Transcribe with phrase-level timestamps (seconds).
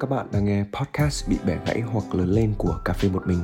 [0.00, 3.22] Các bạn đang nghe podcast bị bẻ gãy hoặc lớn lên của Cà phê một
[3.26, 3.38] mình.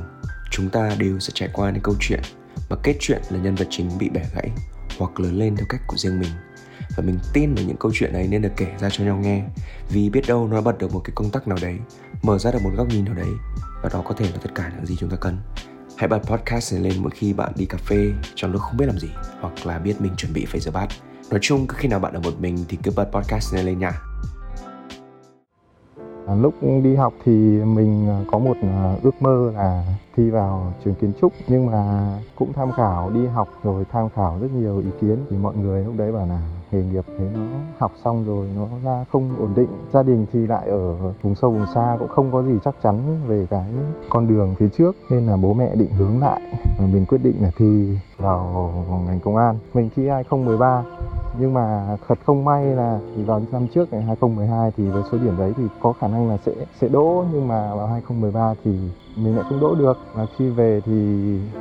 [0.51, 2.19] Chúng ta đều sẽ trải qua những câu chuyện
[2.69, 4.49] mà kết chuyện là nhân vật chính bị bẻ gãy
[4.99, 6.29] hoặc lớn lên theo cách của riêng mình.
[6.95, 9.43] Và mình tin là những câu chuyện này nên được kể ra cho nhau nghe
[9.89, 11.77] vì biết đâu nó bật được một cái công tắc nào đấy,
[12.23, 13.29] mở ra được một góc nhìn nào đấy
[13.83, 15.37] và đó có thể là tất cả những gì chúng ta cần.
[15.97, 18.85] Hãy bật podcast này lên mỗi khi bạn đi cà phê trong lúc không biết
[18.85, 19.09] làm gì
[19.39, 20.87] hoặc là biết mình chuẩn bị phải rửa bát.
[21.29, 23.79] Nói chung cứ khi nào bạn ở một mình thì cứ bật podcast này lên
[23.79, 23.91] nha.
[26.27, 26.53] À, lúc
[26.83, 27.31] đi học thì
[27.63, 29.83] mình à, có một à, ước mơ là
[30.15, 34.37] thi vào trường kiến trúc, nhưng mà cũng tham khảo đi học rồi tham khảo
[34.41, 35.17] rất nhiều ý kiến.
[35.29, 37.41] Thì mọi người lúc đấy bảo là nghề nghiệp thế nó
[37.77, 39.67] học xong rồi nó ra không ổn định.
[39.93, 42.99] Gia đình thì lại ở vùng sâu vùng xa, cũng không có gì chắc chắn
[43.27, 43.65] về cái
[44.09, 46.41] con đường phía trước, nên là bố mẹ định hướng lại.
[46.79, 48.71] Và mình quyết định là thi vào
[49.07, 49.57] ngành công an.
[49.73, 50.83] Mình thi 2013
[51.39, 55.17] nhưng mà thật không may là thì vào năm trước này 2012 thì với số
[55.17, 57.25] điểm đấy thì có khả năng là sẽ sẽ đỗ.
[57.33, 58.71] Nhưng mà vào 2013 thì
[59.15, 59.97] mình lại không đỗ được.
[60.13, 60.91] Và khi về thì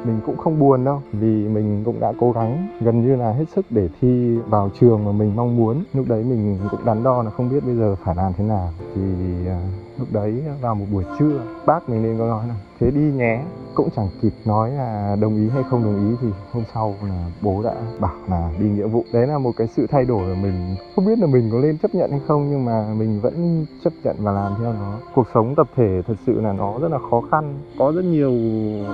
[0.05, 3.45] mình cũng không buồn đâu vì mình cũng đã cố gắng gần như là hết
[3.55, 5.85] sức để thi vào trường mà mình mong muốn.
[5.93, 8.69] Lúc đấy mình cũng đắn đo là không biết bây giờ phải làm thế nào.
[8.95, 9.03] Thì
[9.47, 13.01] uh, lúc đấy vào một buổi trưa, bác mình nên có nói là, thế đi
[13.01, 13.43] nhé.
[13.75, 17.31] Cũng chẳng kịp nói là đồng ý hay không đồng ý thì hôm sau là
[17.43, 19.05] bố đã bảo là đi nghĩa vụ.
[19.13, 20.77] Đấy là một cái sự thay đổi của mình.
[20.97, 23.93] Không biết là mình có nên chấp nhận hay không, nhưng mà mình vẫn chấp
[24.05, 24.95] nhận và làm theo nó.
[25.15, 27.55] Cuộc sống tập thể thật sự là nó rất là khó khăn.
[27.79, 28.33] Có rất nhiều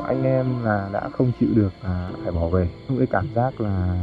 [0.07, 2.69] anh em là đã không chịu được là phải bỏ về.
[2.89, 3.97] Với cảm giác là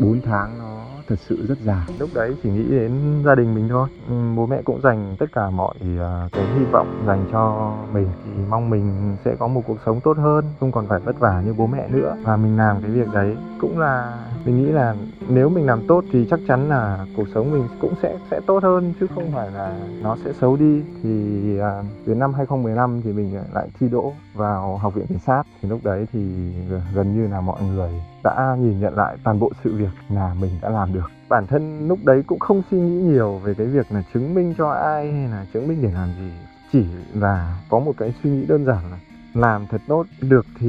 [0.00, 0.73] 4 tháng nó
[1.06, 3.88] thật sự rất dài lúc đấy chỉ nghĩ đến gia đình mình thôi.
[4.08, 8.08] Ừ, bố mẹ cũng dành tất cả mọi à, cái hy vọng dành cho mình.
[8.24, 11.42] Thì mong mình sẽ có một cuộc sống tốt hơn, không còn phải vất vả
[11.46, 12.16] như bố mẹ nữa.
[12.22, 14.94] Và mình làm cái việc đấy cũng là mình nghĩ là
[15.28, 18.62] nếu mình làm tốt thì chắc chắn là cuộc sống mình cũng sẽ sẽ tốt
[18.62, 20.82] hơn chứ không phải là nó sẽ xấu đi.
[21.02, 25.42] Thì à, đến năm 2015 thì mình lại thi đỗ vào học viện cảnh sát.
[25.62, 26.52] Thì lúc đấy thì
[26.94, 27.90] gần như là mọi người
[28.24, 31.10] đã nhìn nhận lại toàn bộ sự việc là mình đã làm được.
[31.28, 34.54] Bản thân lúc đấy cũng không suy nghĩ nhiều về cái việc là chứng minh
[34.58, 36.32] cho ai hay là chứng minh để làm gì.
[36.72, 36.84] Chỉ
[37.14, 38.98] là có một cái suy nghĩ đơn giản là
[39.34, 40.66] làm thật tốt, được thì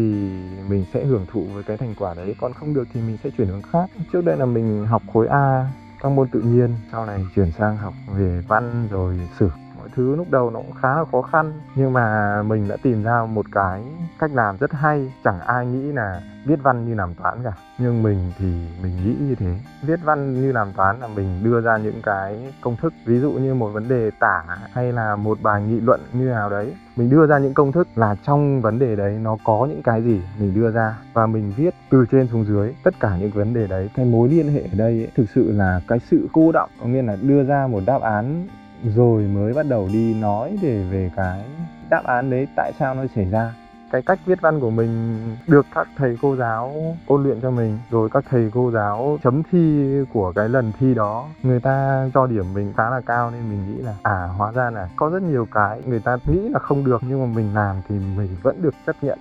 [0.69, 2.35] mình sẽ hưởng thụ với cái thành quả đấy.
[2.41, 3.89] Còn không được thì mình sẽ chuyển hướng khác.
[4.13, 5.71] Trước đây là mình học khối A,
[6.01, 9.49] các môn tự nhiên, sau này chuyển sang học về văn rồi sử
[9.95, 13.25] thứ lúc đầu nó cũng khá là khó khăn nhưng mà mình đã tìm ra
[13.25, 13.83] một cái
[14.19, 17.51] cách làm rất hay chẳng ai nghĩ là viết văn như làm toán cả.
[17.77, 18.45] Nhưng mình thì
[18.83, 19.55] mình nghĩ như thế.
[19.81, 23.31] Viết văn như làm toán là mình đưa ra những cái công thức ví dụ
[23.31, 26.73] như một vấn đề tả hay là một bài nghị luận như nào đấy.
[26.95, 30.01] Mình đưa ra những công thức là trong vấn đề đấy nó có những cái
[30.03, 33.53] gì mình đưa ra và mình viết từ trên xuống dưới tất cả những vấn
[33.53, 33.89] đề đấy.
[33.95, 36.87] Cái mối liên hệ ở đây ấy, thực sự là cái sự cô động có
[36.87, 38.47] nghĩa là đưa ra một đáp án
[38.95, 41.41] rồi mới bắt đầu đi nói để về cái
[41.89, 43.53] đáp án đấy, tại sao nó xảy ra.
[43.91, 47.79] Cái cách viết văn của mình được các thầy cô giáo ôn luyện cho mình,
[47.89, 52.27] rồi các thầy cô giáo chấm thi của cái lần thi đó, người ta cho
[52.27, 55.23] điểm mình khá là cao nên mình nghĩ là à hóa ra là có rất
[55.23, 58.61] nhiều cái người ta nghĩ là không được, nhưng mà mình làm thì mình vẫn
[58.61, 59.19] được chấp nhận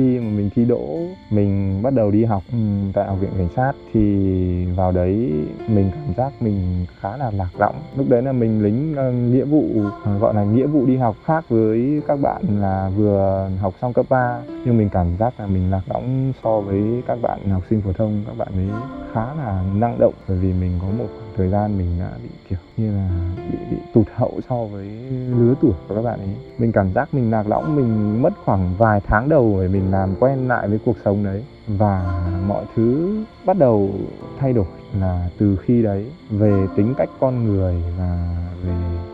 [0.00, 0.98] khi mà mình thi đỗ
[1.30, 2.58] mình bắt đầu đi học ừ,
[2.92, 5.32] tại học viện cảnh sát thì vào đấy
[5.68, 7.74] mình cảm giác mình khá là lạc lõng.
[7.96, 11.16] Lúc đấy là mình lính uh, nghĩa vụ uh, gọi là nghĩa vụ đi học
[11.24, 15.46] khác với các bạn là vừa học xong cấp 3 nhưng mình cảm giác là
[15.46, 18.80] mình lạc lõng so với các bạn học sinh phổ thông các bạn ấy
[19.12, 22.58] khá là năng động bởi vì mình có một thời gian mình đã bị kiểu
[22.76, 24.86] như là bị, bị tụt hậu so với
[25.38, 26.34] lứa tuổi của các bạn ấy.
[26.58, 30.14] Mình cảm giác mình lạc lõng mình mất khoảng vài tháng đầu để mình làm
[30.20, 31.44] quen lại với cuộc sống đấy.
[31.66, 33.16] Và mọi thứ
[33.46, 33.90] bắt đầu
[34.38, 34.66] thay đổi
[35.00, 38.36] là từ khi đấy về tính cách con người và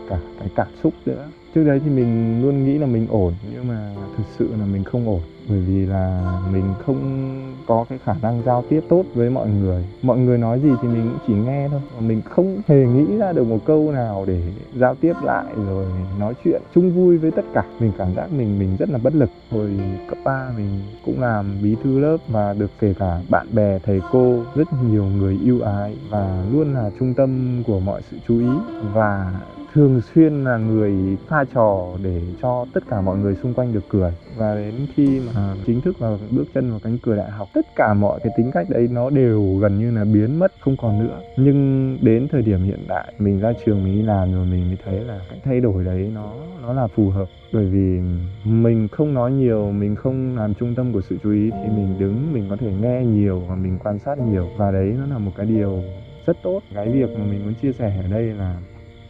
[0.09, 1.29] cả cái cảm xúc nữa.
[1.55, 4.85] Trước đấy thì mình luôn nghĩ là mình ổn, nhưng mà thực sự là mình
[4.85, 5.21] không ổn.
[5.49, 7.33] Bởi vì là mình không
[7.67, 9.85] có cái khả năng giao tiếp tốt với mọi người.
[10.03, 11.81] Mọi người nói gì thì mình cũng chỉ nghe thôi.
[12.01, 14.43] Mình không hề nghĩ ra được một câu nào để
[14.75, 15.87] giao tiếp lại rồi
[16.19, 17.65] nói chuyện chung vui với tất cả.
[17.81, 19.31] Mình cảm giác mình mình rất là bất lực.
[19.51, 23.79] Hồi cấp 3 mình cũng làm bí thư lớp và được kể cả bạn bè,
[23.79, 28.17] thầy cô, rất nhiều người yêu ái và luôn là trung tâm của mọi sự
[28.29, 28.49] chú ý.
[28.93, 29.35] Và
[29.77, 33.85] thường xuyên là người pha trò để cho tất cả mọi người xung quanh được
[33.89, 34.13] cười.
[34.37, 37.67] Và đến khi mà chính thức vào bước chân vào cánh cửa đại học, tất
[37.77, 40.99] cả mọi cái tính cách đấy nó đều gần như là biến mất, không còn
[40.99, 41.21] nữa.
[41.37, 44.79] Nhưng đến thời điểm hiện tại mình ra trường, mình đi làm rồi mình mới
[44.85, 46.33] thấy là cái thay đổi đấy nó
[46.63, 47.27] nó là phù hợp.
[47.53, 48.01] Bởi vì
[48.45, 51.99] mình không nói nhiều, mình không làm trung tâm của sự chú ý, thì mình
[51.99, 54.49] đứng, mình có thể nghe nhiều và mình quan sát nhiều.
[54.57, 55.83] Và đấy nó là một cái điều
[56.27, 56.61] rất tốt.
[56.75, 58.57] Cái việc mà mình muốn chia sẻ ở đây là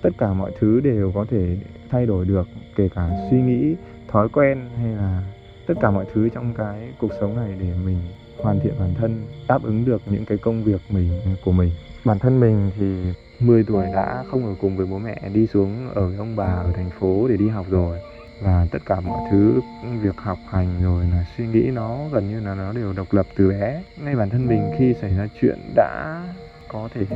[0.06, 1.56] tất cả mọi thứ đều có thể
[1.90, 3.74] thay đổi được kể cả suy nghĩ
[4.08, 5.22] thói quen hay là
[5.66, 7.98] tất cả mọi thứ trong cái cuộc sống này để mình
[8.38, 11.10] hoàn thiện bản thân đáp ứng được những cái công việc mình
[11.44, 11.70] của mình.
[12.04, 15.88] Bản thân mình thì 10 tuổi đã không ở cùng với bố mẹ đi xuống
[15.94, 17.98] ở với ông bà ở thành phố để đi học rồi.
[18.42, 19.60] Và tất cả mọi thứ
[20.02, 23.26] việc học hành rồi là suy nghĩ nó gần như là nó đều độc lập
[23.36, 23.82] từ bé.
[24.04, 26.22] Ngay bản thân mình khi xảy ra chuyện đã
[26.68, 27.06] có thể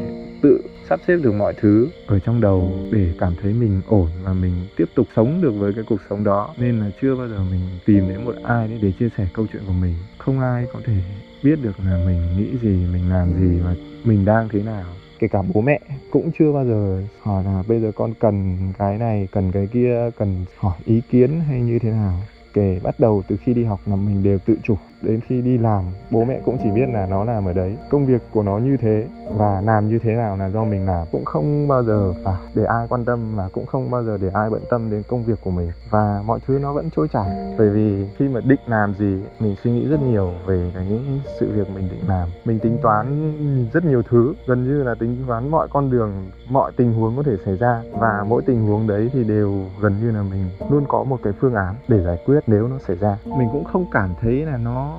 [0.42, 4.32] tự sắp xếp được mọi thứ ở trong đầu để cảm thấy mình ổn và
[4.32, 6.54] mình tiếp tục sống được với cái cuộc sống đó.
[6.58, 9.62] Nên là chưa bao giờ mình tìm đến một ai để chia sẻ câu chuyện
[9.66, 9.94] của mình.
[10.18, 10.94] Không ai có thể
[11.42, 13.74] biết được là mình nghĩ gì, mình làm gì và
[14.04, 14.84] mình đang thế nào.
[15.18, 15.80] Kể cả bố mẹ
[16.10, 20.10] cũng chưa bao giờ hỏi là bây giờ con cần cái này, cần cái kia,
[20.18, 22.14] cần hỏi ý kiến hay như thế nào.
[22.54, 25.58] Kể bắt đầu từ khi đi học là mình đều tự chủ đến khi đi
[25.58, 27.76] làm bố mẹ cũng chỉ biết là nó làm ở đấy.
[27.90, 29.06] Công việc của nó như thế
[29.36, 31.06] và làm như thế nào là do mình làm.
[31.12, 34.30] Cũng không bao giờ à, để ai quan tâm mà cũng không bao giờ để
[34.34, 35.70] ai bận tâm đến công việc của mình.
[35.90, 37.54] Và mọi thứ nó vẫn trôi chảy.
[37.58, 41.00] Bởi vì khi mà định làm gì mình suy nghĩ rất nhiều về cái
[41.40, 42.28] sự việc mình định làm.
[42.44, 43.32] Mình tính toán
[43.72, 47.22] rất nhiều thứ gần như là tính toán mọi con đường mọi tình huống có
[47.22, 47.82] thể xảy ra.
[47.92, 51.32] Và mỗi tình huống đấy thì đều gần như là mình luôn có một cái
[51.40, 53.18] phương án để giải quyết nếu nó xảy ra.
[53.24, 54.89] Mình cũng không cảm thấy là nó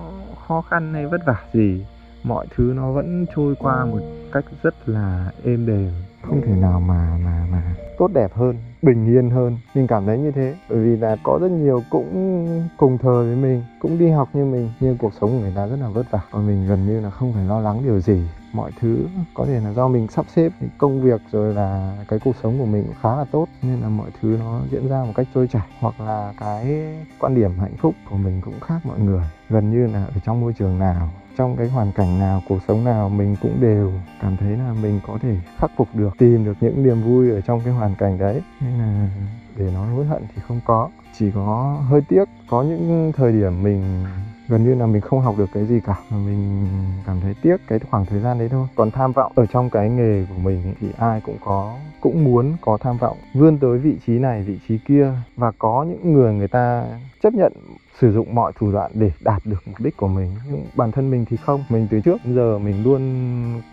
[0.51, 1.85] khó khăn hay vất vả gì,
[2.23, 3.99] mọi thứ nó vẫn trôi qua một
[4.31, 5.91] cách rất là êm đềm.
[6.21, 9.57] Không thể nào mà mà mà tốt đẹp hơn bình yên hơn.
[9.75, 12.47] Mình cảm thấy như thế, bởi vì là có rất nhiều cũng
[12.77, 15.67] cùng thời với mình, cũng đi học như mình, nhưng cuộc sống của người ta
[15.67, 16.19] rất là vất vả.
[16.31, 18.21] Và mình gần như là không phải lo lắng điều gì.
[18.53, 18.97] Mọi thứ
[19.33, 22.65] có thể là do mình sắp xếp công việc rồi là cái cuộc sống của
[22.65, 25.47] mình cũng khá là tốt, nên là mọi thứ nó diễn ra một cách trôi
[25.47, 25.67] chảy.
[25.79, 26.83] Hoặc là cái
[27.19, 29.23] quan điểm hạnh phúc của mình cũng khác mọi người.
[29.49, 32.83] Gần như là ở trong môi trường nào, trong cái hoàn cảnh nào, cuộc sống
[32.83, 33.91] nào, mình cũng đều
[34.21, 37.41] cảm thấy là mình có thể khắc phục được, tìm được những niềm vui ở
[37.41, 38.41] trong cái hoàn cảnh đấy
[38.77, 39.07] nên là
[39.55, 40.89] để nói hối hận thì không có.
[41.17, 44.05] Chỉ có hơi tiếc, có những thời điểm mình
[44.47, 46.67] gần như là mình không học được cái gì cả, mà mình
[47.05, 48.67] cảm thấy tiếc cái khoảng thời gian đấy thôi.
[48.75, 52.53] Còn tham vọng ở trong cái nghề của mình thì ai cũng có cũng muốn
[52.61, 56.33] có tham vọng, vươn tới vị trí này, vị trí kia, và có những người
[56.33, 56.85] người ta
[57.23, 57.53] chấp nhận
[57.99, 60.35] sử dụng mọi thủ đoạn để đạt được mục đích của mình.
[60.51, 63.01] Nhưng bản thân mình thì không, mình từ trước giờ mình luôn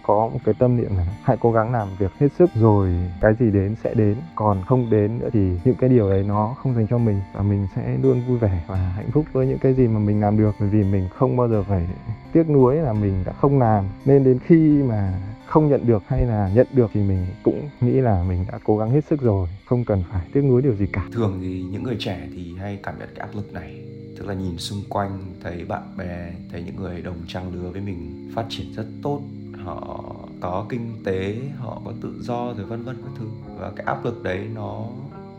[0.07, 2.89] có một cái tâm niệm là hãy cố gắng làm việc hết sức rồi
[3.21, 6.55] cái gì đến sẽ đến, còn không đến nữa thì những cái điều đấy nó
[6.63, 9.59] không dành cho mình, và mình sẽ luôn vui vẻ và hạnh phúc với những
[9.59, 10.55] cái gì mà mình làm được.
[10.61, 11.87] Bởi vì mình không bao giờ phải
[12.33, 13.85] tiếc nuối là mình đã không làm.
[14.05, 15.13] Nên đến khi mà
[15.49, 18.79] không nhận được hay là nhận được thì mình cũng nghĩ là mình đã cố
[18.79, 21.06] gắng hết sức rồi, không cần phải tiếc nuối điều gì cả.
[21.12, 23.83] Thường thì những người trẻ thì hay cảm nhận cái áp lực này,
[24.19, 27.81] tức là nhìn xung quanh, thấy bạn bè, thấy những người đồng trang lứa với
[27.81, 29.21] mình phát triển rất tốt,
[29.65, 30.05] họ
[30.41, 33.27] có kinh tế, họ có tự do rồi vân vân các thứ.
[33.59, 34.85] Và cái áp lực đấy nó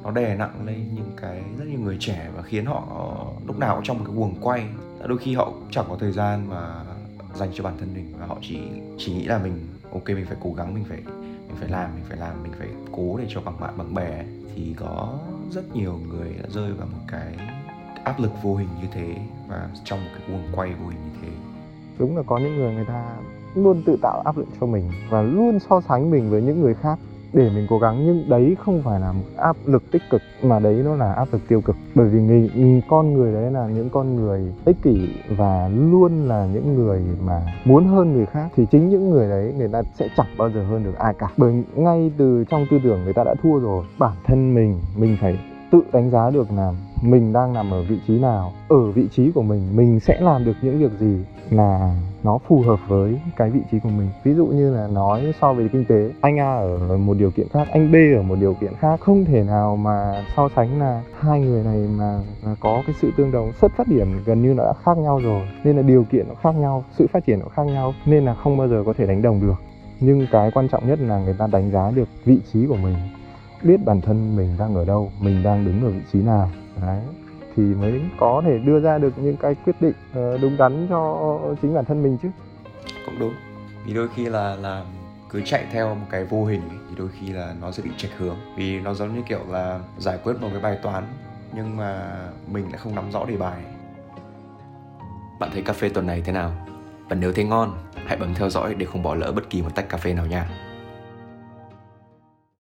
[0.03, 2.83] nó đè nặng lên những cái rất nhiều người trẻ và khiến họ
[3.47, 4.65] lúc nào cũng trong một cái guồng quay.
[5.07, 6.83] Đôi khi họ chẳng có thời gian mà
[7.35, 8.59] dành cho bản thân mình và họ chỉ
[8.97, 10.97] chỉ nghĩ là mình ok, mình phải cố gắng, mình phải
[11.47, 14.25] mình phải làm, mình phải làm, mình phải cố để cho bằng bạn, bằng bè
[14.55, 15.19] thì có
[15.51, 17.37] rất nhiều người đã rơi vào một cái
[18.03, 19.15] áp lực vô hình như thế
[19.47, 21.27] và trong một cái guồng quay vô hình như thế.
[21.99, 23.15] Đúng là có những người người ta
[23.55, 26.73] luôn tự tạo áp lực cho mình và luôn so sánh mình với những người
[26.73, 26.99] khác
[27.33, 30.59] để mình cố gắng nhưng đấy không phải là một áp lực tích cực mà
[30.59, 31.75] đấy nó là áp lực tiêu cực.
[31.95, 32.51] Bởi vì người,
[32.89, 37.41] con người đấy là những con người ích kỷ và luôn là những người mà
[37.65, 40.63] muốn hơn người khác thì chính những người đấy người ta sẽ chẳng bao giờ
[40.63, 41.27] hơn được ai cả.
[41.37, 45.17] Bởi ngay từ trong tư tưởng người ta đã thua rồi bản thân mình mình
[45.21, 45.39] phải
[45.71, 49.31] tự đánh giá được là mình đang nằm ở vị trí nào ở vị trí
[49.31, 53.49] của mình mình sẽ làm được những việc gì là nó phù hợp với cái
[53.49, 54.09] vị trí của mình.
[54.23, 57.47] Ví dụ như là nói so về kinh tế anh A ở một điều kiện
[57.49, 61.01] khác anh B ở một điều kiện khác không thể nào mà so sánh là
[61.19, 63.51] hai người này mà, mà có cái sự tương đồng.
[63.61, 66.35] Xuất phát điểm gần như là đã khác nhau rồi nên là điều kiện nó
[66.43, 69.07] khác nhau sự phát triển nó khác nhau nên là không bao giờ có thể
[69.07, 69.55] đánh đồng được.
[69.99, 72.95] Nhưng cái quan trọng nhất là người ta đánh giá được vị trí của mình
[73.63, 76.49] biết bản thân mình đang ở đâu mình đang đứng ở vị trí nào
[76.81, 77.01] đấy
[77.55, 81.39] thì mới có thể đưa ra được những cái quyết định ờ, đúng đắn cho
[81.61, 82.29] chính bản thân mình chứ.
[83.05, 83.33] Cũng đúng.
[83.85, 84.83] Vì đôi khi là là
[85.29, 87.89] cứ chạy theo một cái vô hình ấy, thì đôi khi là nó sẽ bị
[87.97, 88.37] chệch hướng.
[88.55, 91.03] Vì nó giống như kiểu là giải quyết một cái bài toán
[91.55, 92.17] nhưng mà
[92.47, 93.61] mình lại không nắm rõ đề bài.
[95.39, 96.51] Bạn thấy cà phê tuần này thế nào?
[97.09, 99.75] Và nếu thấy ngon hãy bấm theo dõi để không bỏ lỡ bất kỳ một
[99.75, 100.49] tách cà phê nào nha